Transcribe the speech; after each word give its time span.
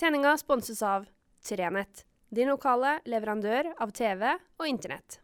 Sendinga 0.00 0.36
sponses 0.38 0.82
av 0.82 1.04
Trenett, 1.48 2.00
din 2.28 2.48
lokale 2.50 2.96
leverandør 3.06 3.68
av 3.78 3.92
TV 3.94 4.24
og 4.58 4.66
Internett. 4.66 5.20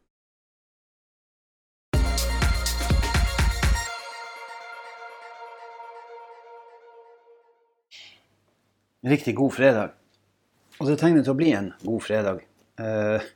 Riktig 9.02 9.34
god 9.34 9.56
fredag. 9.56 9.96
Og 10.78 10.86
det 10.86 11.00
tegner 11.00 11.24
til 11.26 11.32
å 11.34 11.38
bli 11.40 11.50
en 11.56 11.72
god 11.82 12.04
fredag. 12.06 12.44
Eh, 12.78 13.26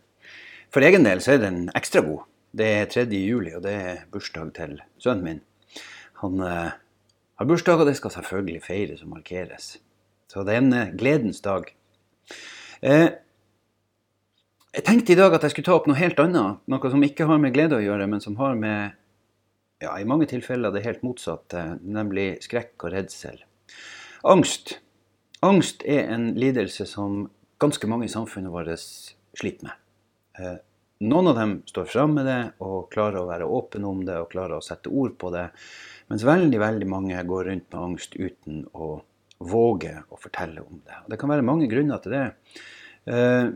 For 0.70 0.86
egen 0.86 1.02
del 1.02 1.18
så 1.24 1.34
er 1.34 1.42
den 1.42 1.66
ekstra 1.74 2.04
god. 2.06 2.28
Det 2.54 2.68
er 2.78 2.86
3. 2.94 3.08
juli, 3.10 3.56
og 3.58 3.64
det 3.66 3.74
er 3.74 4.04
bursdag 4.14 4.54
til 4.54 4.76
sønnen 5.02 5.26
min. 5.26 5.42
Han 6.22 6.38
eh, 6.46 6.78
har 7.42 7.50
bursdag, 7.50 7.82
og 7.82 7.90
det 7.90 7.96
skal 7.98 8.14
selvfølgelig 8.20 8.62
feires 8.62 9.02
og 9.02 9.10
markeres. 9.16 9.72
Så 10.34 10.42
det 10.42 10.56
er 10.56 10.62
en 10.64 10.72
eh, 10.74 10.90
gledens 10.98 11.40
dag. 11.44 11.68
Eh, 12.82 13.10
Jeg 14.74 14.82
tenkte 14.88 15.14
i 15.14 15.18
dag 15.18 15.30
at 15.36 15.44
jeg 15.46 15.52
skulle 15.54 15.68
ta 15.68 15.76
opp 15.78 15.84
noe 15.86 15.94
helt 16.00 16.18
annet. 16.18 16.58
Noe 16.66 16.90
som 16.90 17.02
ikke 17.06 17.28
har 17.30 17.38
med 17.38 17.54
glede 17.54 17.78
å 17.78 17.84
gjøre, 17.84 18.08
men 18.10 18.20
som 18.20 18.34
har 18.40 18.56
med 18.58 18.96
ja, 19.84 19.92
i 20.00 20.06
mange 20.08 20.26
tilfeller 20.26 20.74
det 20.74 20.82
helt 20.82 21.04
motsatte, 21.06 21.78
nemlig 21.78 22.40
skrekk 22.42 22.88
og 22.88 22.94
redsel. 22.96 23.38
Angst. 24.26 24.80
Angst 25.46 25.84
er 25.86 26.10
en 26.10 26.32
lidelse 26.34 26.88
som 26.90 27.28
ganske 27.62 27.86
mange 27.86 28.08
i 28.08 28.12
samfunnet 28.12 28.50
vårt 28.50 28.74
sliter 29.38 29.68
med. 29.70 29.82
Eh, 30.40 30.56
Noen 31.04 31.26
av 31.28 31.34
dem 31.36 31.54
står 31.68 31.88
fram 31.90 32.14
med 32.16 32.26
det 32.26 32.40
og 32.64 32.86
klarer 32.94 33.20
å 33.20 33.28
være 33.28 33.46
åpne 33.50 33.88
om 33.90 34.04
det 34.06 34.14
og 34.22 34.30
klarer 34.30 34.56
å 34.56 34.64
sette 34.64 34.88
ord 34.88 35.16
på 35.20 35.30
det, 35.34 35.48
mens 36.08 36.22
veldig 36.24 36.60
veldig 36.62 36.86
mange 36.88 37.24
går 37.28 37.50
rundt 37.50 37.66
med 37.74 37.80
angst 37.82 38.14
uten 38.16 38.62
å 38.72 38.96
våge 39.38 39.96
å 40.10 40.18
fortelle 40.20 40.62
om 40.62 40.80
det. 40.84 40.98
Og 41.04 41.12
det 41.12 41.18
kan 41.20 41.32
være 41.32 41.46
mange 41.46 41.68
grunner 41.70 42.02
til 42.02 42.14
det. 42.14 42.26
Eh, 43.10 43.48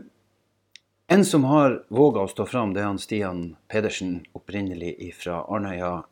En 1.11 1.25
som 1.25 1.43
har 1.43 1.83
våga 1.87 2.21
å 2.21 2.29
stå 2.29 2.45
fram, 2.45 2.73
det 2.73 2.83
er 2.83 2.85
han 2.85 2.99
Stian 3.01 3.55
Pedersen, 3.67 4.27
opprinnelig 4.37 4.93
fra 5.17 5.39
Arnøya. 5.49 6.03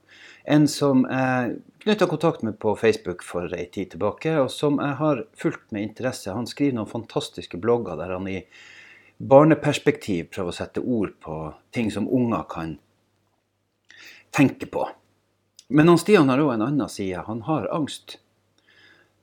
En 0.49 0.65
som 0.67 1.03
jeg 1.05 1.59
knytta 1.83 2.07
kontakt 2.09 2.41
med 2.41 2.57
på 2.57 2.73
Facebook 2.79 3.21
for 3.21 3.53
ei 3.53 3.67
tid 3.69 3.91
tilbake, 3.91 4.33
og 4.41 4.49
som 4.49 4.79
jeg 4.81 4.97
har 4.97 5.21
fulgt 5.37 5.69
med 5.69 5.85
interesse. 5.85 6.33
Han 6.33 6.49
skriver 6.49 6.79
noen 6.79 6.89
fantastiske 6.89 7.61
blogger 7.61 7.99
der 8.01 8.15
han 8.15 8.25
i 8.31 8.39
barneperspektiv 9.21 10.31
prøver 10.33 10.49
å 10.49 10.57
sette 10.63 10.81
ord 10.81 11.13
på 11.21 11.37
ting 11.69 11.93
som 11.93 12.09
unger 12.09 12.49
kan 12.49 12.79
tenke 14.33 14.65
på. 14.65 14.89
Men 15.69 15.93
han 15.93 16.01
Stian 16.01 16.33
har 16.33 16.41
òg 16.41 16.55
en 16.55 16.65
annen 16.71 16.89
side. 16.89 17.21
Han 17.29 17.45
har 17.45 17.69
angst. 17.69 18.17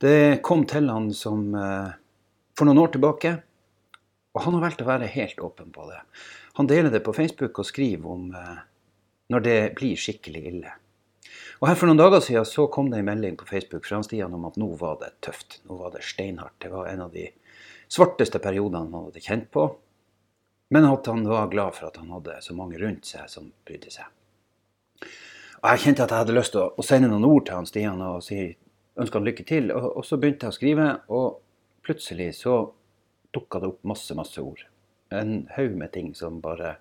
Det 0.05 0.43
kom 0.45 0.67
til 0.69 0.91
han 0.93 1.09
som 1.17 1.55
eh, 1.57 1.93
for 2.59 2.69
noen 2.69 2.83
år 2.83 2.91
tilbake. 2.93 3.31
Og 4.35 4.43
han 4.45 4.57
har 4.57 4.65
valgt 4.67 4.83
å 4.85 4.89
være 4.89 5.09
helt 5.15 5.39
åpen 5.41 5.71
på 5.73 5.87
det. 5.89 6.01
Han 6.59 6.69
deler 6.69 6.93
det 6.93 7.01
på 7.07 7.15
Facebook 7.17 7.63
og 7.63 7.69
skriver 7.69 8.11
om 8.13 8.27
eh, 8.37 8.59
når 9.33 9.45
det 9.47 9.59
blir 9.79 9.97
skikkelig 9.97 10.43
ille. 10.51 10.75
Og 11.63 11.69
her 11.71 11.79
For 11.79 11.89
noen 11.89 12.03
dager 12.03 12.21
siden 12.21 12.45
så 12.45 12.67
kom 12.69 12.91
det 12.93 13.01
en 13.01 13.09
melding 13.09 13.39
på 13.41 13.49
Facebook 13.49 13.87
fra 13.89 14.03
Stian 14.05 14.35
om 14.37 14.45
at 14.45 14.59
nå 14.61 14.69
var 14.77 14.99
det 15.01 15.15
tøft. 15.25 15.63
Nå 15.71 15.79
var 15.79 15.95
det 15.95 16.05
steinhardt. 16.05 16.59
Det 16.61 16.73
var 16.75 16.91
en 16.91 17.07
av 17.07 17.15
de 17.15 17.31
svarteste 17.89 18.43
periodene 18.43 18.85
han 18.85 19.07
hadde 19.09 19.23
kjent 19.25 19.49
på. 19.55 19.69
Men 20.75 20.89
at 20.91 21.09
han 21.09 21.25
var 21.29 21.49
glad 21.53 21.79
for 21.79 21.89
at 21.89 21.97
han 22.03 22.13
hadde 22.13 22.37
så 22.45 22.57
mange 22.59 22.81
rundt 22.83 23.09
seg 23.09 23.31
som 23.31 23.49
brydde 23.65 23.95
seg. 23.95 24.11
Og 25.63 25.71
Jeg 25.71 25.81
kjente 25.87 26.05
at 26.05 26.13
jeg 26.13 26.27
hadde 26.27 26.37
lyst 26.37 26.53
til 26.53 26.67
å, 26.67 26.85
sende 26.85 27.09
noen 27.09 27.25
ord 27.25 27.47
til 27.47 27.57
han 27.57 27.69
Stian 27.69 28.03
og 28.05 28.21
si, 28.27 28.51
ønske 29.01 29.19
han 29.19 29.27
lykke 29.27 29.47
til. 29.49 29.73
Og, 29.75 29.89
og 30.01 30.07
så 30.07 30.19
begynte 30.21 30.49
jeg 30.49 30.55
å 30.55 30.59
skrive, 30.59 30.89
og 31.13 31.41
plutselig 31.85 32.31
så 32.41 32.61
dukka 33.35 33.61
det 33.61 33.73
opp 33.73 33.91
masse, 33.91 34.15
masse 34.17 34.43
ord. 34.43 34.63
En 35.15 35.45
haug 35.57 35.75
med 35.79 35.93
ting 35.95 36.13
som 36.17 36.41
bare 36.43 36.77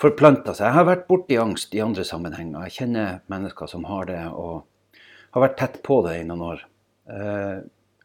forplanta 0.00 0.54
seg. 0.54 0.68
Jeg 0.68 0.78
har 0.78 0.88
vært 0.88 1.08
borti 1.08 1.38
angst 1.40 1.74
i 1.74 1.82
andre 1.82 2.04
sammenhenger. 2.06 2.68
Jeg 2.68 2.76
kjenner 2.82 3.22
mennesker 3.32 3.70
som 3.70 3.86
har 3.88 4.08
det, 4.10 4.20
og 4.30 5.00
har 5.34 5.44
vært 5.44 5.58
tett 5.60 5.80
på 5.86 6.00
det 6.06 6.20
i 6.20 6.26
noen 6.28 6.44
år. 6.52 6.66
Eh, 7.12 7.56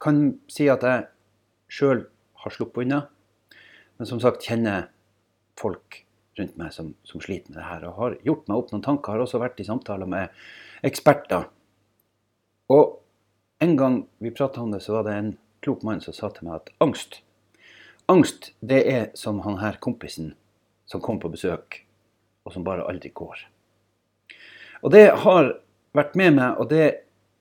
kan 0.03 0.23
si 0.51 0.67
at 0.71 0.83
jeg 0.87 1.05
sjøl 1.71 2.05
har 2.43 2.53
sluppet 2.55 2.85
unna, 2.85 3.03
men 3.99 4.09
som 4.09 4.19
sagt 4.23 4.43
kjenner 4.43 4.89
folk 5.59 6.01
rundt 6.39 6.55
meg 6.57 6.73
som, 6.73 6.93
som 7.05 7.21
sliter 7.21 7.51
med 7.51 7.59
det 7.59 7.67
her, 7.67 7.85
og 7.87 7.99
har 7.99 8.15
gjort 8.25 8.47
meg 8.49 8.59
opp 8.59 8.71
noen 8.73 8.85
tanker. 8.85 9.13
Har 9.13 9.25
også 9.27 9.41
vært 9.41 9.61
i 9.61 9.67
samtaler 9.67 10.09
med 10.09 10.33
eksperter. 10.85 11.45
En 13.63 13.77
gang 13.79 14.05
vi 14.19 14.31
prata 14.31 14.61
om 14.61 14.71
det, 14.71 14.81
så 14.83 14.97
var 14.97 15.05
det 15.07 15.13
en 15.15 15.37
klok 15.63 15.85
mann 15.87 16.01
som 16.03 16.15
sa 16.15 16.27
til 16.35 16.49
meg 16.49 16.57
at 16.57 16.71
angst 16.83 17.21
Angst, 18.11 18.49
det 18.59 18.81
er 18.91 19.05
som 19.15 19.37
han 19.45 19.61
her 19.61 19.77
kompisen 19.79 20.33
som 20.91 20.99
kom 20.99 21.21
på 21.23 21.29
besøk, 21.31 21.77
og 22.43 22.51
som 22.51 22.65
bare 22.67 22.83
aldri 22.83 23.13
går. 23.15 23.45
Og 24.83 24.91
det 24.91 25.05
har 25.23 25.53
vært 25.95 26.17
med 26.19 26.35
meg, 26.35 26.59
og 26.59 26.67
det 26.73 26.89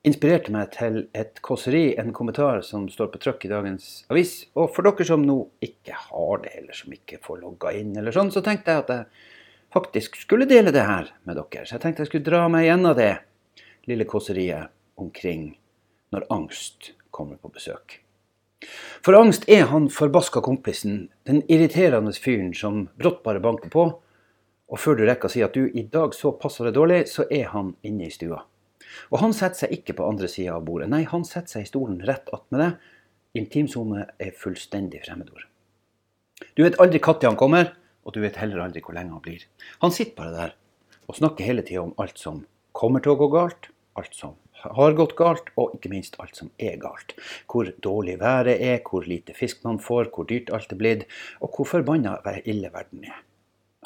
inspirerte 0.07 0.55
meg 0.55 0.71
til 0.77 1.01
et 1.19 1.41
kåseri, 1.43 1.97
en 1.99 2.15
kommentar 2.15 2.63
som 2.63 2.87
står 2.91 3.11
på 3.11 3.23
trykk 3.25 3.49
i 3.49 3.51
dagens 3.51 3.89
avis. 4.15 4.37
Og 4.55 4.71
for 4.77 4.87
dere 4.87 5.09
som 5.09 5.27
nå 5.27 5.41
ikke 5.67 5.99
har 6.05 6.45
det, 6.45 6.55
eller 6.61 6.79
som 6.79 6.95
ikke 6.95 7.19
får 7.27 7.41
logga 7.43 7.75
inn, 7.81 7.97
eller 7.99 8.15
sånn, 8.15 8.31
så 8.31 8.45
tenkte 8.47 8.71
jeg 8.71 8.85
at 8.85 8.95
jeg 8.95 9.33
faktisk 9.75 10.23
skulle 10.23 10.47
dele 10.47 10.71
det 10.71 10.87
her 10.87 11.11
med 11.27 11.41
dere. 11.41 11.67
Så 11.67 11.81
jeg 11.81 11.83
tenkte 11.89 12.07
jeg 12.07 12.13
skulle 12.13 12.31
dra 12.31 12.47
meg 12.47 12.69
gjennom 12.69 12.95
det 13.03 13.11
lille 13.91 14.07
kåseriet 14.07 14.71
omkring 15.03 15.51
når 16.13 16.29
angst 16.33 16.93
kommer 17.11 17.41
på 17.41 17.51
besøk. 17.53 17.99
For 19.03 19.17
angst 19.19 19.49
er 19.51 19.67
han 19.73 19.89
forbaska 19.91 20.41
kompisen, 20.45 21.09
den 21.27 21.43
irriterende 21.51 22.13
fyren 22.15 22.53
som 22.55 22.87
brått 23.01 23.23
bare 23.27 23.43
banker 23.43 23.73
på, 23.73 23.89
og 24.73 24.81
før 24.81 24.97
du 24.97 25.05
rekker 25.05 25.29
å 25.29 25.33
si 25.33 25.43
at 25.45 25.57
du, 25.57 25.67
i 25.69 25.83
dag 25.83 26.15
så 26.17 26.33
passer 26.39 26.69
det 26.69 26.77
dårlig, 26.79 27.03
så 27.11 27.27
er 27.29 27.51
han 27.53 27.75
inne 27.85 28.07
i 28.07 28.15
stua. 28.15 28.45
Og 29.11 29.21
han 29.21 29.35
setter 29.37 29.65
seg 29.65 29.75
ikke 29.77 29.97
på 29.99 30.07
andre 30.07 30.31
sida 30.31 30.57
av 30.57 30.65
bordet, 30.69 30.89
nei, 30.93 31.03
han 31.09 31.27
setter 31.29 31.57
seg 31.57 31.67
i 31.67 31.71
stolen 31.73 32.01
rett 32.07 32.31
attmed 32.33 32.63
deg. 32.63 32.91
Intimsone 33.43 34.07
er 34.21 34.35
fullstendig 34.37 35.03
fremmedord. 35.07 35.47
Du 36.57 36.65
vet 36.65 36.79
aldri 36.83 37.01
når 37.01 37.29
han 37.31 37.41
kommer, 37.41 37.73
og 38.05 38.15
du 38.15 38.21
vet 38.23 38.39
heller 38.41 38.65
aldri 38.65 38.83
hvor 38.85 38.97
lenge 38.97 39.15
han 39.15 39.25
blir. 39.25 39.45
Han 39.85 39.95
sitter 39.95 40.17
bare 40.19 40.37
der 40.37 40.57
og 41.09 41.19
snakker 41.19 41.47
hele 41.47 41.65
tida 41.67 41.83
om 41.83 41.95
alt 42.01 42.21
som 42.21 42.45
kommer 42.77 43.03
til 43.03 43.15
å 43.15 43.21
gå 43.21 43.29
galt, 43.33 43.69
alt 43.99 44.15
som 44.17 44.37
har 44.63 44.97
gått 44.99 45.17
galt, 45.19 45.51
og 45.59 45.75
ikke 45.77 45.91
minst 45.93 46.17
alt 46.23 46.39
som 46.39 46.51
er 46.63 46.79
galt. 46.83 47.15
Hvor 47.51 47.69
dårlig 47.85 48.19
været 48.21 48.63
er, 48.63 48.81
hvor 48.87 49.07
lite 49.07 49.35
fisk 49.37 49.65
man 49.67 49.81
får, 49.83 50.11
hvor 50.15 50.29
dyrt 50.29 50.53
alt 50.55 50.73
er 50.73 50.81
blitt, 50.81 51.05
og 51.41 51.53
hvor 51.57 51.69
forbanna 51.69 52.19
ille 52.45 52.71
verden 52.73 53.05
er. 53.11 53.21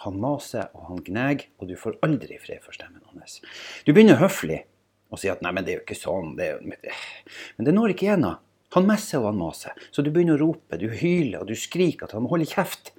Han 0.05 0.19
maser 0.21 0.69
og 0.77 0.91
han 0.91 1.05
gneger, 1.05 1.47
og 1.59 1.71
du 1.71 1.77
får 1.81 1.97
aldri 2.05 2.37
fred 2.41 2.61
for 2.65 2.77
stemmen 2.77 3.01
hans. 3.13 3.41
Du 3.87 3.95
begynner 3.97 4.21
høflig 4.21 4.65
å 5.09 5.17
si 5.17 5.31
at 5.33 5.41
'nei, 5.41 5.53
men 5.53 5.65
det 5.65 5.73
er 5.73 5.79
jo 5.79 5.87
ikke 5.87 5.97
sånn', 5.97 6.37
det 6.37 6.61
men 6.61 7.65
det 7.65 7.73
når 7.73 7.95
ikke 7.95 8.07
igjennom. 8.11 8.37
Han 8.75 8.87
messer 8.87 9.23
og 9.23 9.31
han 9.31 9.39
maser, 9.39 9.73
så 9.95 10.03
du 10.03 10.11
begynner 10.11 10.37
å 10.37 10.51
rope, 10.51 10.77
du 10.77 10.91
hyler 10.91 11.41
og 11.41 11.47
du 11.49 11.55
skriker 11.55 12.05
at 12.05 12.13
han 12.13 12.27
må 12.27 12.29
holde 12.29 12.51
kjeft. 12.51 12.93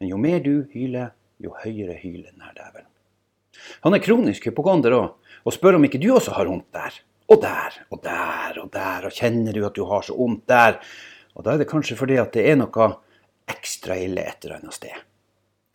Men 0.00 0.08
jo 0.08 0.16
mer 0.16 0.40
du 0.40 0.64
hyler, 0.72 1.12
jo 1.42 1.52
høyere 1.60 1.98
hyler 1.98 2.30
denne 2.30 2.54
dævelen. 2.56 2.88
Han 3.84 3.94
er 3.94 4.00
kronisk 4.04 4.46
hypokonder 4.48 4.94
òg, 4.96 5.08
og 5.44 5.52
spør 5.52 5.76
om 5.76 5.84
ikke 5.84 6.00
du 6.00 6.08
også 6.14 6.32
har 6.38 6.48
vondt 6.48 6.70
der. 6.72 6.94
Og 7.30 7.38
der 7.42 7.76
og 7.90 8.02
der 8.02 8.58
og 8.58 8.72
der, 8.74 9.06
og 9.06 9.14
kjenner 9.14 9.54
du 9.54 9.62
at 9.66 9.76
du 9.78 9.84
har 9.86 10.02
så 10.02 10.16
vondt 10.18 10.48
der? 10.50 10.80
Og 11.38 11.46
da 11.46 11.54
er 11.54 11.62
det 11.62 11.70
kanskje 11.70 11.98
fordi 11.98 12.18
at 12.18 12.34
det 12.34 12.42
er 12.50 12.58
noe 12.58 12.88
ekstra 13.50 13.96
ille 14.02 14.24
et 14.26 14.44
eller 14.44 14.58
annet 14.58 14.74
sted. 14.74 14.96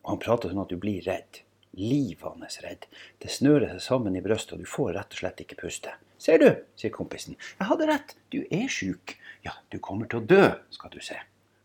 Og 0.04 0.14
han 0.14 0.22
prater 0.22 0.52
sånn 0.52 0.62
at 0.62 0.72
du 0.72 0.76
blir 0.80 1.00
redd. 1.08 1.40
Livende 1.76 2.48
redd. 2.64 2.84
Det 3.20 3.32
snører 3.32 3.72
seg 3.72 3.82
sammen 3.84 4.16
i 4.16 4.22
brystet, 4.24 4.54
og 4.56 4.64
du 4.64 4.68
får 4.68 4.92
rett 4.96 5.16
og 5.16 5.22
slett 5.22 5.40
ikke 5.44 5.58
puste. 5.60 5.92
Ser 6.20 6.40
du, 6.40 6.46
sier 6.78 6.92
kompisen. 6.92 7.36
Jeg 7.58 7.68
hadde 7.68 7.88
rett, 7.88 8.14
du 8.32 8.38
er 8.44 8.68
sjuk. 8.72 9.16
Ja, 9.44 9.56
du 9.72 9.80
kommer 9.84 10.08
til 10.08 10.22
å 10.22 10.28
dø, 10.28 10.44
skal 10.72 10.92
du 10.92 11.00
se. 11.04 11.18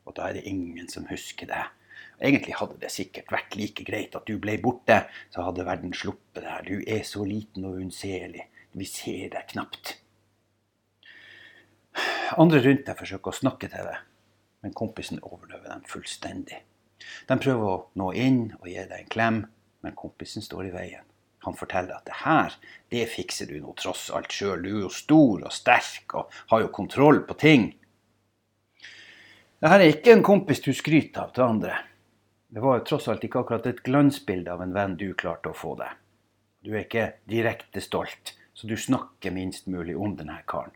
Og 0.08 0.16
da 0.18 0.28
er 0.28 0.40
det 0.40 0.48
ingen 0.50 0.90
som 0.92 1.08
husker 1.12 1.48
det. 1.52 1.64
Egentlig 2.22 2.58
hadde 2.60 2.80
det 2.82 2.92
sikkert 2.94 3.32
vært 3.34 3.56
like 3.58 3.86
greit 3.88 4.16
at 4.18 4.28
du 4.28 4.36
ble 4.42 4.58
borte, 4.62 5.04
så 5.34 5.46
hadde 5.48 5.68
verden 5.68 5.96
sluppet 5.96 6.44
deg. 6.44 6.68
Du 6.68 6.84
er 6.84 7.06
så 7.08 7.24
liten 7.28 7.66
og 7.70 7.80
unnselig. 7.82 8.48
Vi 8.78 8.88
ser 8.88 9.30
deg 9.34 9.50
knapt. 9.52 9.98
Andre 12.40 12.62
rundt 12.64 12.86
deg 12.88 13.00
forsøker 13.00 13.34
å 13.34 13.40
snakke 13.42 13.68
til 13.72 13.88
deg, 13.90 14.04
men 14.64 14.76
kompisen 14.78 15.20
overdøver 15.20 15.68
dem 15.68 15.84
fullstendig. 15.90 16.62
De 17.28 17.38
prøver 17.42 17.68
å 17.68 17.80
nå 18.00 18.12
inn 18.16 18.44
og 18.60 18.70
gi 18.70 18.78
deg 18.80 18.98
en 19.02 19.12
klem, 19.12 19.40
men 19.82 19.98
kompisen 19.98 20.46
står 20.46 20.70
i 20.70 20.76
veien. 20.76 21.08
Han 21.42 21.58
forteller 21.58 21.98
at 21.98 22.06
det 22.06 22.20
her, 22.22 22.56
det 22.94 23.08
fikser 23.10 23.50
du 23.50 23.58
nå 23.60 23.74
tross 23.80 24.10
alt 24.14 24.32
sjøl. 24.32 24.62
Du 24.62 24.70
er 24.76 24.84
jo 24.84 24.92
stor 24.94 25.48
og 25.48 25.56
sterk 25.56 26.14
og 26.20 26.42
har 26.54 26.62
jo 26.62 26.74
kontroll 26.74 27.24
på 27.26 27.38
ting. 27.42 27.72
Dette 29.62 29.78
er 29.78 29.88
ikke 29.90 30.14
en 30.14 30.26
kompis 30.26 30.62
du 30.62 30.70
skryter 30.74 31.26
av 31.26 31.34
til 31.34 31.48
andre. 31.48 31.80
Det 32.52 32.62
var 32.62 32.78
jo 32.78 32.86
tross 32.92 33.08
alt 33.10 33.26
ikke 33.26 33.42
akkurat 33.42 33.68
et 33.70 33.82
glansbilde 33.86 34.54
av 34.54 34.62
en 34.62 34.76
venn 34.76 34.96
du 35.00 35.10
klarte 35.18 35.50
å 35.50 35.58
få 35.58 35.74
deg. 35.80 35.98
Du 36.62 36.76
er 36.76 36.86
ikke 36.86 37.08
direkte 37.30 37.82
stolt, 37.82 38.36
så 38.62 38.68
du 38.68 38.78
snakker 38.78 39.32
minst 39.32 39.66
mulig 39.66 39.98
om 39.98 40.12
denne 40.16 40.36
karen. 40.46 40.76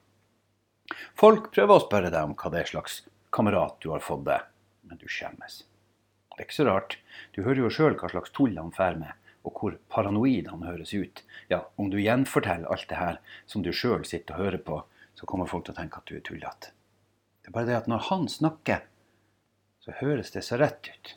Folk 1.13 1.51
prøver 1.53 1.75
å 1.75 1.83
spørre 1.83 2.09
deg 2.09 2.25
om 2.25 2.31
hva 2.33 2.49
det 2.49 2.63
er 2.63 2.69
slags 2.71 2.95
kamerat 3.35 3.75
du 3.83 3.91
har 3.91 4.01
fått 4.01 4.23
deg, 4.25 4.47
men 4.89 4.97
du 4.97 5.05
skjemmes. 5.05 5.59
Det 6.33 6.39
er 6.39 6.47
ikke 6.47 6.57
så 6.57 6.65
rart. 6.65 6.95
Du 7.37 7.43
hører 7.45 7.61
jo 7.61 7.69
sjøl 7.69 7.93
hva 7.99 8.09
slags 8.09 8.33
tull 8.33 8.57
han 8.57 8.71
fer 8.73 8.97
med, 8.97 9.13
og 9.45 9.61
hvor 9.61 9.75
paranoid 9.93 10.49
han 10.49 10.65
høres 10.65 10.95
ut. 10.97 11.21
Ja, 11.53 11.59
om 11.77 11.91
du 11.93 11.99
gjenforteller 12.01 12.73
alt 12.73 12.87
det 12.89 12.97
her 12.97 13.19
som 13.45 13.61
du 13.61 13.69
sjøl 13.69 14.01
sitter 14.01 14.33
og 14.33 14.47
hører 14.47 14.63
på, 14.65 14.79
så 15.13 15.29
kommer 15.29 15.51
folk 15.51 15.67
til 15.67 15.75
å 15.75 15.77
tenke 15.77 16.01
at 16.01 16.09
du 16.09 16.17
er 16.17 16.23
tullete. 16.25 16.73
Det 17.45 17.51
er 17.51 17.57
bare 17.59 17.69
det 17.69 17.77
at 17.83 17.91
når 17.91 18.07
han 18.09 18.25
snakker, 18.33 18.81
så 19.85 19.93
høres 19.99 20.33
det 20.33 20.41
så 20.47 20.57
rett 20.57 20.89
ut. 20.89 21.13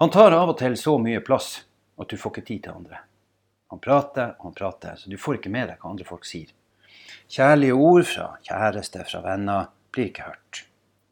Han 0.00 0.08
tar 0.16 0.32
av 0.32 0.54
og 0.54 0.56
til 0.56 0.80
så 0.80 0.96
mye 0.96 1.20
plass 1.20 1.66
at 2.00 2.08
du 2.08 2.16
får 2.16 2.32
ikke 2.32 2.46
tid 2.48 2.64
til 2.64 2.80
andre. 2.80 3.02
Han 3.72 3.82
prater 3.82 4.34
og 4.38 4.50
han 4.50 4.56
prater, 4.56 4.96
så 4.96 5.10
du 5.10 5.18
får 5.18 5.40
ikke 5.40 5.52
med 5.52 5.70
deg 5.70 5.82
hva 5.82 5.92
andre 5.92 6.06
folk 6.06 6.26
sier. 6.28 6.52
Kjærlige 7.26 7.74
ord 7.74 8.06
fra 8.06 8.26
kjæreste, 8.46 9.02
fra 9.10 9.22
venner, 9.24 9.70
blir 9.90 10.10
ikke 10.10 10.28
hørt. 10.28 10.66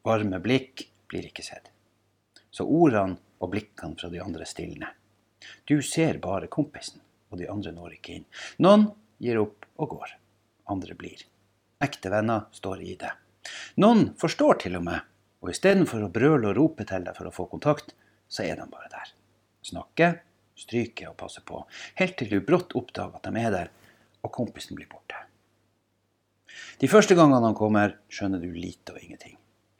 Varme 0.05 0.39
blikk 0.43 0.85
blir 1.11 1.27
ikke 1.27 1.43
sett. 1.43 1.71
Så 2.51 2.63
ordene 2.63 3.17
og 3.43 3.51
blikkene 3.51 3.99
fra 3.99 4.09
de 4.11 4.21
andre 4.23 4.47
stilner. 4.47 4.93
Du 5.67 5.81
ser 5.83 6.21
bare 6.23 6.47
kompisen, 6.51 7.01
og 7.29 7.41
de 7.41 7.49
andre 7.51 7.73
når 7.75 7.97
ikke 7.97 8.19
inn. 8.19 8.27
Noen 8.63 8.87
gir 9.21 9.41
opp 9.41 9.67
og 9.81 9.97
går. 9.97 10.15
Andre 10.71 10.95
blir. 10.97 11.25
Ekte 11.83 12.09
venner 12.13 12.47
står 12.55 12.81
i 12.85 12.95
det. 12.99 13.11
Noen 13.83 14.13
forstår 14.17 14.61
til 14.63 14.79
og 14.79 14.85
med, 14.87 15.03
og 15.43 15.51
istedenfor 15.51 16.05
å 16.05 16.13
brøle 16.13 16.49
og 16.49 16.57
rope 16.57 16.87
til 16.87 17.03
deg 17.05 17.17
for 17.17 17.29
å 17.29 17.35
få 17.35 17.49
kontakt, 17.51 17.91
så 18.31 18.45
er 18.47 18.57
de 18.57 18.69
bare 18.71 18.89
der. 18.93 19.11
Snakker, 19.65 20.17
stryker 20.55 21.11
og 21.11 21.17
passer 21.19 21.43
på, 21.45 21.63
helt 21.99 22.17
til 22.19 22.31
du 22.31 22.39
brått 22.43 22.75
oppdager 22.77 23.19
at 23.19 23.27
de 23.27 23.41
er 23.41 23.53
der, 23.53 23.71
og 24.25 24.33
kompisen 24.33 24.77
blir 24.77 24.89
borte. 24.89 25.19
De 26.79 26.89
første 26.91 27.15
gangene 27.15 27.43
han 27.45 27.57
kommer, 27.57 27.97
skjønner 28.11 28.41
du 28.41 28.51
lite 28.51 28.95
og 28.95 29.01
ingenting 29.03 29.35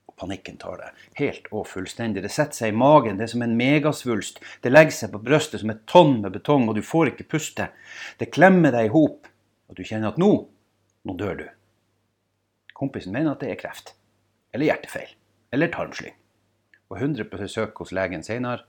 Og 0.07 0.15
panikken 0.19 0.57
tar 0.59 0.77
deg. 0.79 1.03
Helt 1.19 1.47
og 1.51 1.67
fullstendig. 1.67 2.23
Det 2.23 2.31
setter 2.31 2.55
seg 2.55 2.71
i 2.73 2.77
magen. 2.77 3.17
Det 3.17 3.25
er 3.25 3.31
som 3.33 3.43
en 3.43 3.55
megasvulst. 3.59 4.39
Det 4.63 4.71
legger 4.71 4.95
seg 4.95 5.11
på 5.11 5.23
brystet 5.23 5.63
som 5.63 5.73
et 5.73 5.83
tonn 5.91 6.21
med 6.21 6.35
betong, 6.35 6.69
og 6.69 6.77
du 6.77 6.83
får 6.85 7.11
ikke 7.11 7.27
puste. 7.35 7.67
Det 8.19 8.31
klemmer 8.31 8.75
deg 8.75 8.87
i 8.87 8.93
hop, 8.93 9.27
og 9.67 9.75
du 9.75 9.83
kjenner 9.83 10.13
at 10.13 10.21
nå, 10.21 10.31
nå 11.03 11.17
dør 11.19 11.41
du. 11.41 11.45
Kompisen 12.75 13.15
mener 13.15 13.33
at 13.33 13.43
det 13.43 13.51
er 13.51 13.59
kreft. 13.59 13.95
Eller 14.55 14.71
hjertefeil. 14.71 15.11
Eller 15.51 15.71
tarmslyng. 15.73 16.15
Og 16.91 16.97
100 17.01 17.27
besøk 17.31 17.83
hos 17.83 17.91
legen 17.95 18.23
senere, 18.23 18.63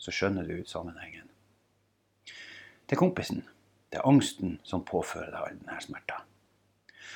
så 0.00 0.12
skjønner 0.12 0.48
du 0.48 0.64
sammenhengen. 0.68 1.29
Er 2.90 2.98
kompisen. 2.98 3.44
Det 3.90 4.00
er 4.00 4.06
angsten 4.08 4.56
som 4.66 4.82
påfører 4.82 5.30
deg 5.30 5.38
all 5.38 5.58
denne 5.60 5.76
smerta. 5.82 6.16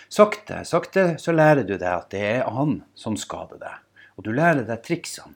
Sakte, 0.06 0.60
sakte 0.62 1.02
så 1.18 1.34
lærer 1.34 1.66
du 1.66 1.72
deg 1.74 1.88
at 1.90 2.12
det 2.14 2.20
er 2.28 2.44
han 2.54 2.76
som 2.94 3.16
skader 3.18 3.58
deg, 3.58 3.80
og 4.14 4.26
du 4.26 4.30
lærer 4.30 4.62
deg 4.68 4.84
triksene. 4.86 5.34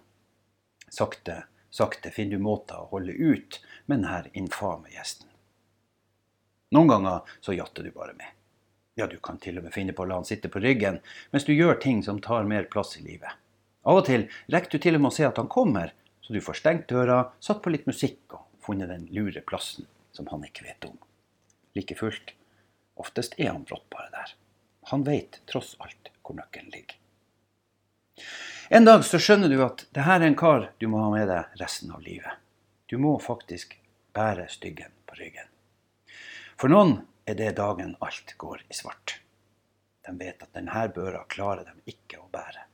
Sakte, 0.95 1.41
sakte 1.75 2.13
finner 2.15 2.39
du 2.39 2.45
måter 2.47 2.79
å 2.79 2.87
holde 2.93 3.17
ut 3.19 3.59
med 3.91 4.05
denne 4.05 4.31
infame 4.39 4.95
gjesten. 4.95 5.27
Noen 6.71 6.95
ganger 6.95 7.35
så 7.43 7.59
jatter 7.59 7.83
du 7.83 7.91
bare 7.91 8.15
med. 8.15 8.31
Ja, 8.95 9.11
du 9.11 9.19
kan 9.19 9.43
til 9.43 9.59
og 9.59 9.67
med 9.67 9.75
finne 9.75 9.95
på 9.95 10.07
å 10.07 10.11
la 10.11 10.23
han 10.23 10.27
sitte 10.29 10.51
på 10.53 10.63
ryggen 10.63 11.03
mens 11.35 11.51
du 11.51 11.55
gjør 11.55 11.83
ting 11.83 12.07
som 12.07 12.23
tar 12.23 12.47
mer 12.47 12.71
plass 12.71 12.95
i 13.03 13.03
livet. 13.03 13.35
Av 13.83 14.05
og 14.05 14.07
til 14.07 14.31
rekker 14.55 14.79
du 14.79 14.87
til 14.87 14.99
og 14.99 15.03
med 15.03 15.11
å 15.11 15.19
se 15.19 15.27
at 15.27 15.43
han 15.43 15.51
kommer, 15.51 15.95
så 16.23 16.31
du 16.31 16.43
får 16.45 16.63
stengt 16.63 16.91
døra, 16.95 17.25
satt 17.43 17.63
på 17.63 17.75
litt 17.75 17.91
musikk 17.91 18.39
og 18.39 18.47
funnet 18.63 18.95
den 18.95 19.11
lure 19.11 19.43
plassen 19.43 19.89
som 20.19 20.27
han 20.33 20.43
ikke 20.45 20.67
vet 20.67 20.85
om. 20.89 20.99
Like 21.79 21.95
fullt, 21.95 22.35
oftest 22.99 23.39
er 23.39 23.53
han 23.53 23.63
brått 23.69 23.87
bare 23.95 24.11
der. 24.11 24.33
Han 24.91 25.05
veit 25.07 25.39
tross 25.47 25.77
alt 25.79 26.11
hvor 26.25 26.35
nøkkelen 26.35 26.73
ligger. 26.75 26.97
En 28.75 28.85
dag 28.85 29.05
så 29.07 29.21
skjønner 29.23 29.53
du 29.53 29.63
at 29.63 29.87
det 29.95 30.05
her 30.09 30.19
er 30.19 30.27
en 30.27 30.37
kar 30.37 30.73
du 30.83 30.89
må 30.91 31.05
ha 31.05 31.13
med 31.13 31.31
deg 31.31 31.61
resten 31.61 31.95
av 31.95 32.03
livet. 32.03 32.35
Du 32.91 32.99
må 32.99 33.15
faktisk 33.23 33.77
bære 34.17 34.49
styggen 34.51 34.91
på 35.07 35.21
ryggen. 35.21 35.47
For 36.59 36.73
noen 36.73 36.99
er 37.29 37.39
det 37.39 37.55
dagen 37.61 37.95
alt 38.03 38.35
går 38.43 38.67
i 38.67 38.75
svart. 38.75 39.21
De 40.03 40.17
vet 40.19 40.43
at 40.43 40.51
denne 40.57 40.83
børa 40.97 41.23
klarer 41.31 41.69
de 41.69 41.95
ikke 41.95 42.19
å 42.19 42.27
bære. 42.33 42.67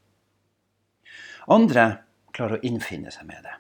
Andre 1.52 1.84
klarer 2.32 2.56
å 2.56 2.66
innfinne 2.66 3.12
seg 3.12 3.28
med 3.28 3.44
det. 3.44 3.54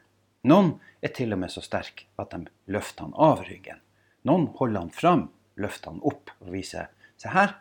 Noen 0.44 0.74
er 1.00 1.12
til 1.16 1.32
og 1.32 1.40
med 1.40 1.52
så 1.52 1.62
sterke 1.64 2.04
at 2.20 2.34
de 2.34 2.44
løfter 2.72 3.06
han 3.06 3.16
av 3.16 3.44
ryggen. 3.46 3.80
Noen 4.28 4.50
holder 4.58 4.84
han 4.84 4.92
fram, 4.92 5.26
løfter 5.60 5.92
han 5.92 6.02
opp 6.04 6.32
og 6.40 6.52
viser 6.52 6.90
Se 7.20 7.30
her, 7.30 7.54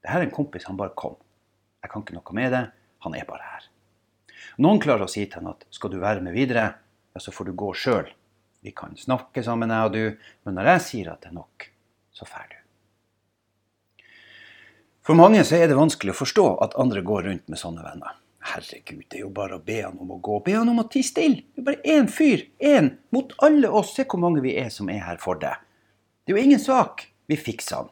det 0.00 0.08
her 0.10 0.22
er 0.22 0.26
en 0.26 0.34
kompis, 0.34 0.64
han 0.66 0.78
bare 0.78 0.96
kom. 0.96 1.18
Jeg 1.84 1.92
kan 1.92 2.02
ikke 2.02 2.16
noe 2.16 2.36
med 2.36 2.54
det, 2.54 2.62
han 3.04 3.14
er 3.14 3.26
bare 3.28 3.44
her. 3.44 3.66
Noen 4.64 4.80
klarer 4.82 5.04
å 5.04 5.10
si 5.10 5.26
til 5.26 5.42
han 5.42 5.52
at 5.52 5.66
skal 5.74 5.92
du 5.92 5.98
være 6.00 6.24
med 6.24 6.34
videre, 6.34 6.64
ja, 7.12 7.20
så 7.20 7.34
får 7.34 7.50
du 7.50 7.58
gå 7.60 7.68
sjøl. 7.76 8.08
Vi 8.64 8.72
kan 8.76 8.96
snakke 8.98 9.44
sammen, 9.44 9.72
jeg 9.72 9.90
og 9.90 9.94
du, 9.94 10.32
men 10.44 10.56
når 10.56 10.72
jeg 10.74 10.86
sier 10.86 11.12
at 11.12 11.22
det 11.22 11.30
er 11.30 11.36
nok, 11.36 11.68
så 12.16 12.26
drar 12.28 12.48
du. 12.50 12.56
For 15.06 15.16
mange 15.16 15.44
så 15.48 15.56
er 15.56 15.70
det 15.70 15.78
vanskelig 15.78 16.12
å 16.12 16.20
forstå 16.20 16.46
at 16.64 16.76
andre 16.80 17.04
går 17.04 17.24
rundt 17.28 17.48
med 17.48 17.60
sånne 17.60 17.84
venner. 17.84 18.19
Herregud, 18.40 19.04
det 19.10 19.18
er 19.18 19.24
jo 19.26 19.32
bare 19.36 19.58
å 19.58 19.62
be 19.64 19.82
han 19.82 19.98
om 20.00 20.14
å 20.14 20.18
gå. 20.24 20.38
Be 20.46 20.54
han 20.56 20.68
om 20.72 20.80
å 20.80 20.86
tie 20.88 21.04
stille. 21.04 21.44
Det 21.52 21.60
er 21.60 21.66
bare 21.66 21.94
én 21.96 22.08
fyr. 22.08 22.46
Én 22.56 22.94
mot 23.12 23.34
alle 23.44 23.68
oss. 23.68 23.92
Se 23.96 24.06
hvor 24.08 24.22
mange 24.22 24.40
vi 24.44 24.54
er 24.58 24.70
som 24.72 24.88
er 24.88 25.02
her 25.04 25.20
for 25.20 25.40
deg. 25.42 25.60
Det 26.24 26.32
er 26.32 26.38
jo 26.38 26.44
ingen 26.48 26.62
sak. 26.62 27.04
Vi 27.28 27.36
fikser 27.36 27.82
han. 27.82 27.90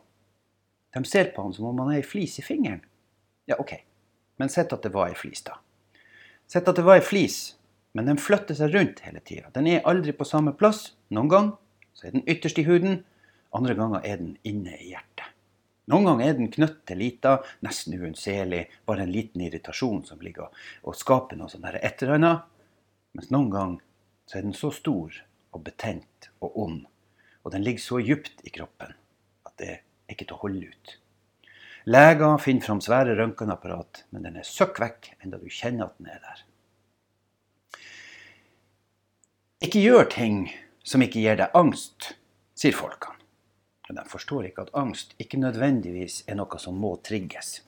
De 0.96 1.04
ser 1.04 1.30
på 1.34 1.44
han 1.44 1.52
som 1.52 1.68
om 1.68 1.84
han 1.84 1.92
er 1.92 2.00
ei 2.00 2.06
flis 2.06 2.38
i 2.40 2.44
fingeren. 2.46 2.80
Ja, 3.48 3.58
OK, 3.60 3.74
men 4.40 4.50
sett 4.52 4.72
at 4.72 4.82
det 4.84 4.92
var 4.94 5.12
ei 5.12 5.16
flis, 5.16 5.44
da. 5.44 5.58
Sett 6.48 6.68
at 6.68 6.76
det 6.80 6.84
var 6.84 6.98
ei 6.98 7.04
flis, 7.04 7.58
men 7.96 8.08
den 8.08 8.20
flytter 8.20 8.56
seg 8.56 8.72
rundt 8.74 9.04
hele 9.04 9.20
tida. 9.20 9.52
Den 9.54 9.68
er 9.68 9.84
aldri 9.88 10.14
på 10.16 10.26
samme 10.28 10.56
plass. 10.56 10.94
Noen 11.12 11.30
ganger 11.32 11.54
så 11.96 12.08
er 12.08 12.16
den 12.16 12.26
ytterst 12.28 12.60
i 12.60 12.64
huden, 12.68 13.02
andre 13.56 13.76
ganger 13.78 14.04
er 14.04 14.20
den 14.20 14.34
inne 14.48 14.76
i 14.76 14.90
hjertet. 14.92 15.07
Noen 15.88 16.04
ganger 16.04 16.28
er 16.28 16.36
den 16.36 16.50
knøttet 16.52 16.98
lita, 17.00 17.38
nesten 17.64 17.96
uunnselig, 17.96 18.66
bare 18.84 19.06
en 19.06 19.12
liten 19.12 19.40
irritasjon 19.46 20.02
som 20.04 20.20
ligger 20.20 20.52
og 20.84 20.96
skaper 20.98 21.38
noe 21.40 21.48
sånn 21.48 21.64
et 21.70 22.02
eller 22.04 22.18
annet. 22.18 22.44
Mens 23.16 23.30
noen 23.32 23.50
ganger 23.54 23.84
så 24.28 24.38
er 24.38 24.44
den 24.44 24.56
så 24.56 24.68
stor 24.74 25.16
og 25.56 25.64
betent 25.64 26.28
og 26.44 26.58
ond, 26.60 26.82
og 27.42 27.54
den 27.54 27.64
ligger 27.64 27.80
så 27.80 28.02
djupt 28.04 28.44
i 28.44 28.52
kroppen 28.52 28.92
at 29.48 29.54
det 29.56 29.70
er 29.78 30.12
ikke 30.12 30.28
til 30.28 30.36
å 30.36 30.42
holde 30.44 30.68
ut. 30.68 30.94
Leger 31.88 32.36
finner 32.44 32.68
fram 32.68 32.82
svære 32.84 33.16
røntgenapparat, 33.16 34.04
men 34.12 34.26
den 34.28 34.36
er 34.36 34.44
søkk 34.44 34.82
vekk 34.82 35.14
enda 35.24 35.40
du 35.40 35.48
kjenner 35.48 35.88
at 35.88 35.96
den 35.96 36.12
er 36.12 36.20
der. 36.20 36.42
Ikke 39.64 39.80
gjør 39.80 40.04
ting 40.12 40.42
som 40.84 41.00
ikke 41.02 41.24
gir 41.24 41.40
deg 41.40 41.56
angst, 41.56 42.12
sier 42.58 42.76
folkene. 42.76 43.17
Men 43.88 44.00
de 44.00 44.04
forstår 44.08 44.50
ikke 44.50 44.66
at 44.66 44.74
angst 44.76 45.14
ikke 45.22 45.40
nødvendigvis 45.40 46.22
er 46.28 46.38
noe 46.38 46.60
som 46.60 46.76
må 46.80 46.96
trigges. 47.04 47.58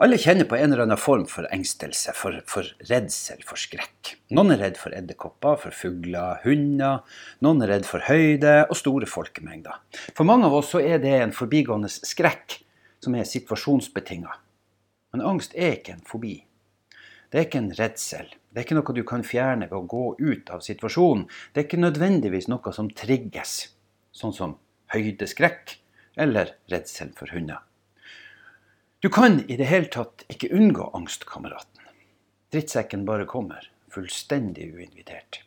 Alle 0.00 0.16
kjenner 0.16 0.46
på 0.48 0.56
en 0.56 0.70
eller 0.72 0.86
annen 0.86 1.00
form 1.00 1.26
for 1.28 1.44
engstelse, 1.52 2.14
for, 2.16 2.38
for, 2.48 2.64
redsel, 2.88 3.42
for 3.44 3.60
skrekk. 3.60 4.14
Noen 4.32 4.54
er 4.54 4.62
redd 4.62 4.78
for 4.80 4.96
edderkopper, 4.96 5.58
for 5.60 5.76
fugler, 5.76 6.38
hunder. 6.46 7.02
Noen 7.44 7.60
er 7.66 7.74
redd 7.74 7.88
for 7.88 8.06
høyde 8.06 8.54
og 8.62 8.78
store 8.80 9.08
folkemengder. 9.10 9.76
For 10.16 10.24
mange 10.24 10.48
av 10.48 10.56
oss 10.62 10.72
er 10.80 11.02
det 11.02 11.12
en 11.18 11.36
forbigående 11.36 11.90
skrekk 11.92 12.62
som 13.04 13.16
er 13.16 13.28
situasjonsbetinga. 13.28 14.32
Men 15.12 15.26
angst 15.26 15.52
er 15.58 15.76
ikke 15.76 15.98
en 15.98 16.06
fobi. 16.08 16.38
Det 17.30 17.38
er 17.38 17.46
ikke 17.50 17.60
en 17.60 17.74
redsel. 17.76 18.32
Det 18.50 18.62
er 18.62 18.66
ikke 18.66 18.80
noe 18.80 18.96
du 18.96 19.04
kan 19.06 19.26
fjerne 19.26 19.68
ved 19.68 19.76
å 19.78 19.86
gå 19.90 20.06
ut 20.16 20.50
av 20.54 20.64
situasjonen. 20.64 21.28
Det 21.52 21.60
er 21.60 21.68
ikke 21.68 21.84
nødvendigvis 21.84 22.48
noe 22.48 22.72
som 22.74 22.88
trigges, 22.88 23.58
sånn 24.16 24.32
som 24.34 24.56
høydeskrekk 24.94 25.76
eller 26.20 26.54
redsel 26.72 27.12
for 27.16 27.32
hunder. 27.34 27.62
Du 29.00 29.08
kan 29.08 29.40
i 29.48 29.56
det 29.56 29.70
hele 29.70 29.88
tatt 29.88 30.26
ikke 30.28 30.50
unngå 30.52 30.90
angstkameraten. 30.96 31.86
Drittsekken 32.52 33.06
bare 33.08 33.24
kommer, 33.30 33.70
fullstendig 33.88 34.66
uinvitert. 34.74 35.40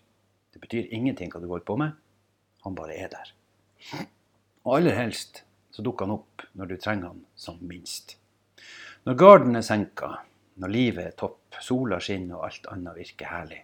Det 0.54 0.62
betyr 0.64 0.90
ingenting 0.90 1.30
hva 1.30 1.42
du 1.44 1.50
holder 1.52 1.68
på 1.68 1.78
med. 1.78 1.94
Han 2.66 2.78
bare 2.78 2.96
er 2.98 3.12
der. 3.14 3.34
Og 4.64 4.78
aller 4.78 4.96
helst 4.98 5.44
så 5.74 5.86
dukker 5.86 6.08
han 6.08 6.16
opp 6.16 6.46
når 6.58 6.72
du 6.72 6.76
trenger 6.78 7.12
han 7.12 7.24
som 7.36 7.60
minst. 7.62 8.16
Når 9.04 9.20
garden 9.20 9.60
er 9.60 9.66
senka, 9.68 10.12
når 10.62 10.72
livet 10.74 11.06
er 11.10 11.18
topp, 11.20 11.58
sola 11.62 12.00
skinner 12.02 12.40
og 12.40 12.48
alt 12.48 12.70
annet 12.72 12.98
virker 12.98 13.30
herlig, 13.30 13.60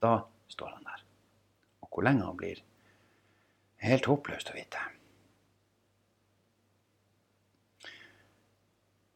da 0.00 0.20
står 0.48 0.76
han 0.76 0.86
der. 0.86 1.02
Og 1.82 1.90
hvor 1.90 2.06
lenge 2.06 2.28
han 2.28 2.38
blir, 2.38 2.62
er 3.80 3.92
helt 3.96 4.08
håpløst 4.08 4.52
å 4.52 4.56
vite. 4.56 4.84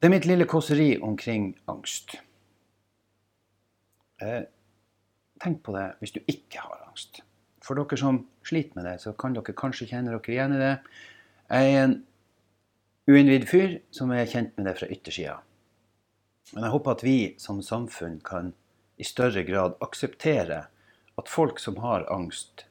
Det 0.02 0.08
er 0.08 0.16
mitt 0.16 0.24
lille 0.26 0.48
kåseri 0.50 0.96
omkring 0.98 1.52
angst. 1.70 2.16
Eh, 4.18 4.40
tenk 5.38 5.60
på 5.62 5.74
det 5.76 5.84
hvis 6.00 6.14
du 6.16 6.18
ikke 6.26 6.58
har 6.58 6.80
angst. 6.88 7.20
For 7.62 7.78
dere 7.78 7.98
som 8.00 8.16
sliter 8.42 8.74
med 8.74 8.88
det, 8.88 8.96
så 8.98 9.12
kan 9.14 9.36
dere 9.36 9.54
kanskje 9.54 9.86
kjenne 9.92 10.10
dere 10.10 10.32
igjen 10.34 10.56
i 10.56 10.58
det. 10.58 10.72
Jeg 11.46 11.68
er 11.70 11.84
en 11.84 11.94
uinnvidd 13.06 13.46
fyr 13.46 13.76
som 13.94 14.10
er 14.10 14.26
kjent 14.26 14.58
med 14.58 14.66
det 14.66 14.72
fra 14.80 14.88
yttersida. 14.90 15.36
Men 16.50 16.66
jeg 16.66 16.74
håper 16.74 16.96
at 16.96 17.04
vi 17.06 17.16
som 17.44 17.60
samfunn 17.62 18.16
kan 18.26 18.50
i 18.98 19.06
større 19.06 19.44
grad 19.46 19.76
akseptere 19.86 20.64
at 21.14 21.30
folk 21.30 21.62
som 21.62 21.78
har 21.84 22.08
angst, 22.10 22.64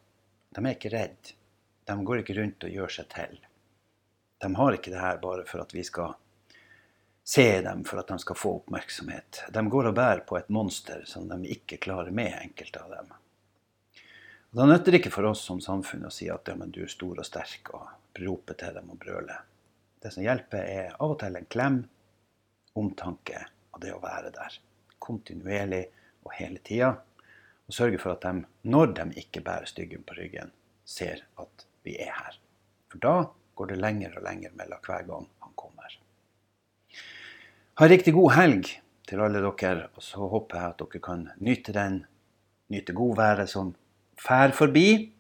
de 0.52 0.66
er 0.66 0.76
ikke 0.76 0.92
redd. 0.92 1.32
De 1.88 1.96
går 1.96 2.26
ikke 2.26 2.36
rundt 2.42 2.68
og 2.68 2.76
gjør 2.76 2.92
seg 2.98 3.08
til. 3.16 3.40
De 4.44 4.52
har 4.60 4.76
ikke 4.76 4.92
det 4.92 5.00
her 5.00 5.24
bare 5.24 5.48
for 5.48 5.64
at 5.64 5.72
vi 5.72 5.88
skal 5.88 6.18
se 7.32 7.62
dem, 7.62 7.84
for 7.88 8.02
at 8.02 8.08
de 8.08 8.20
skal 8.20 8.36
få 8.36 8.50
oppmerksomhet. 8.60 9.44
De 9.56 9.62
går 9.70 9.88
og 9.88 9.96
bærer 9.96 10.20
på 10.28 10.36
et 10.36 10.50
monster 10.52 11.06
som 11.08 11.30
de 11.30 11.54
ikke 11.54 11.78
klarer 11.86 12.12
med, 12.12 12.34
enkelte 12.42 12.82
av 12.84 12.92
dem. 12.98 13.14
Og 14.52 14.60
Da 14.60 14.66
nytter 14.68 14.92
det 14.92 15.00
ikke 15.00 15.14
for 15.16 15.30
oss 15.30 15.46
som 15.48 15.62
samfunn 15.64 16.04
å 16.10 16.12
si 16.12 16.28
at 16.28 16.52
ja, 16.52 16.58
du 16.60 16.82
er 16.84 16.92
stor 16.92 17.22
og 17.24 17.28
sterk, 17.28 17.72
og 17.72 18.20
rope 18.20 18.58
til 18.60 18.76
dem 18.76 18.92
og 18.92 19.00
brøle. 19.00 19.38
Det 20.04 20.12
som 20.12 20.26
hjelper, 20.26 20.68
er 20.68 20.92
av 20.98 21.16
og 21.16 21.22
til 21.24 21.40
en 21.40 21.48
klem, 21.56 21.80
omtanke 22.76 23.46
og 23.72 23.80
det 23.86 23.96
å 23.96 24.04
være 24.04 24.36
der. 24.36 24.60
Kontinuerlig 25.00 25.86
og 26.28 26.36
hele 26.36 26.60
tida. 26.68 26.98
Og 27.64 27.80
sørge 27.80 28.02
for 28.02 28.18
at 28.18 28.28
de, 28.28 28.44
når 28.68 28.92
de 29.00 29.08
ikke 29.24 29.46
bærer 29.48 29.72
styggen 29.72 30.04
på 30.04 30.20
ryggen, 30.20 30.52
ser 30.84 31.24
at 31.40 31.68
vi 31.88 31.96
er 31.96 32.12
her. 32.12 32.42
For 32.92 33.00
da 33.00 33.18
går 33.56 33.72
det 33.72 33.80
lenger 33.80 34.20
og 34.20 34.28
lenger 34.28 34.60
mellom 34.60 34.84
hver 34.84 35.08
gang 35.08 35.32
han 35.46 35.56
kommer. 35.56 36.02
Ha 37.80 37.88
riktig 37.88 38.12
god 38.14 38.34
helg 38.36 38.68
til 39.08 39.22
alle 39.24 39.40
dere, 39.40 39.88
og 39.96 40.04
så 40.04 40.28
håper 40.28 40.58
jeg 40.60 40.74
at 40.74 40.82
dere 40.82 41.00
kan 41.04 41.22
nyte 41.40 41.72
den. 41.76 42.02
Nyte 42.72 42.94
godværet 42.96 43.50
som 43.50 43.72
fær 44.20 44.52
forbi. 44.56 45.14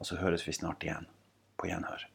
Og 0.00 0.08
så 0.08 0.16
høres 0.16 0.46
vi 0.48 0.56
snart 0.56 0.84
igjen. 0.84 1.06
På 1.60 1.68
gjenhør. 1.68 2.08